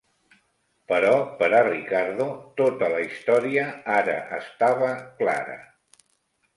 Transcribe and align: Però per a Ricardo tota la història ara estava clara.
Però 0.91 1.11
per 1.41 1.49
a 1.57 1.59
Ricardo 1.67 2.27
tota 2.63 2.91
la 2.97 3.05
història 3.05 3.69
ara 4.01 4.19
estava 4.43 4.93
clara. 5.23 5.59